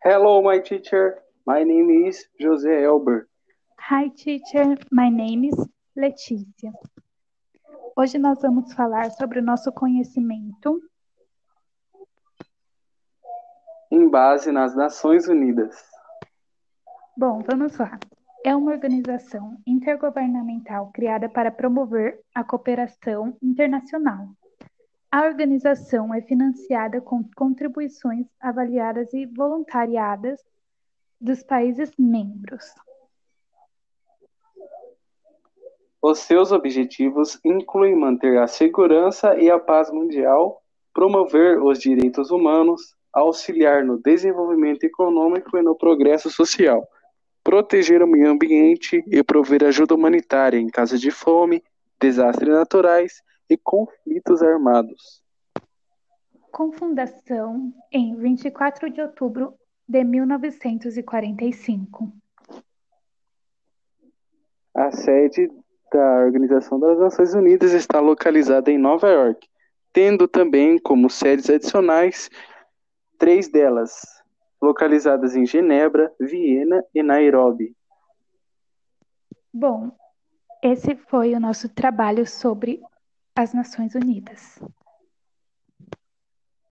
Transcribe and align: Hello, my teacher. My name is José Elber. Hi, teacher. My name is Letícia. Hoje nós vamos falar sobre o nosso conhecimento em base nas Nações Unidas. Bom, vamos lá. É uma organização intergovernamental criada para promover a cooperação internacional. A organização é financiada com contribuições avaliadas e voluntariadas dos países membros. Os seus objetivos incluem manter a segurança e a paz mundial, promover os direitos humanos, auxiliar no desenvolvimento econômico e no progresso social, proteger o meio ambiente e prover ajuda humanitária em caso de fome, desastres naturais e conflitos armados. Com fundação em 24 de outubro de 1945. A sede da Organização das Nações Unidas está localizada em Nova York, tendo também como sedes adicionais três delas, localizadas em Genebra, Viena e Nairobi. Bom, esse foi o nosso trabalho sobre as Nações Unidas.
Hello, 0.00 0.40
my 0.40 0.60
teacher. 0.60 1.18
My 1.44 1.64
name 1.64 2.06
is 2.06 2.24
José 2.40 2.84
Elber. 2.84 3.26
Hi, 3.80 4.08
teacher. 4.10 4.76
My 4.92 5.10
name 5.10 5.48
is 5.48 5.56
Letícia. 5.96 6.72
Hoje 7.96 8.16
nós 8.16 8.40
vamos 8.40 8.72
falar 8.74 9.10
sobre 9.10 9.40
o 9.40 9.42
nosso 9.42 9.72
conhecimento 9.72 10.80
em 13.90 14.08
base 14.08 14.52
nas 14.52 14.76
Nações 14.76 15.26
Unidas. 15.26 15.74
Bom, 17.16 17.42
vamos 17.44 17.76
lá. 17.76 17.98
É 18.46 18.54
uma 18.54 18.70
organização 18.70 19.60
intergovernamental 19.66 20.92
criada 20.92 21.28
para 21.28 21.50
promover 21.50 22.20
a 22.32 22.44
cooperação 22.44 23.36
internacional. 23.42 24.28
A 25.10 25.24
organização 25.24 26.12
é 26.12 26.20
financiada 26.20 27.00
com 27.00 27.24
contribuições 27.34 28.26
avaliadas 28.38 29.10
e 29.14 29.24
voluntariadas 29.24 30.38
dos 31.18 31.42
países 31.42 31.90
membros. 31.98 32.74
Os 36.00 36.18
seus 36.18 36.52
objetivos 36.52 37.40
incluem 37.42 37.96
manter 37.96 38.38
a 38.38 38.46
segurança 38.46 39.34
e 39.36 39.50
a 39.50 39.58
paz 39.58 39.90
mundial, 39.90 40.62
promover 40.92 41.60
os 41.62 41.78
direitos 41.78 42.30
humanos, 42.30 42.94
auxiliar 43.10 43.82
no 43.84 43.98
desenvolvimento 43.98 44.84
econômico 44.84 45.56
e 45.56 45.62
no 45.62 45.74
progresso 45.74 46.30
social, 46.30 46.86
proteger 47.42 48.02
o 48.02 48.06
meio 48.06 48.30
ambiente 48.30 49.02
e 49.06 49.22
prover 49.22 49.64
ajuda 49.64 49.94
humanitária 49.94 50.58
em 50.58 50.68
caso 50.68 50.98
de 50.98 51.10
fome, 51.10 51.64
desastres 51.98 52.50
naturais 52.50 53.22
e 53.48 53.56
conflitos 53.56 54.42
armados. 54.42 55.22
Com 56.52 56.72
fundação 56.72 57.72
em 57.92 58.16
24 58.16 58.90
de 58.90 59.00
outubro 59.00 59.54
de 59.86 60.04
1945. 60.04 62.12
A 64.74 64.90
sede 64.92 65.50
da 65.92 66.24
Organização 66.24 66.78
das 66.78 66.98
Nações 66.98 67.34
Unidas 67.34 67.72
está 67.72 68.00
localizada 68.00 68.70
em 68.70 68.78
Nova 68.78 69.08
York, 69.08 69.48
tendo 69.92 70.28
também 70.28 70.78
como 70.78 71.08
sedes 71.08 71.48
adicionais 71.48 72.28
três 73.18 73.48
delas, 73.48 74.22
localizadas 74.60 75.34
em 75.34 75.44
Genebra, 75.44 76.12
Viena 76.20 76.84
e 76.94 77.02
Nairobi. 77.02 77.74
Bom, 79.52 79.90
esse 80.62 80.94
foi 80.94 81.34
o 81.34 81.40
nosso 81.40 81.68
trabalho 81.68 82.26
sobre 82.26 82.80
as 83.40 83.54
Nações 83.54 83.94
Unidas. 83.94 84.58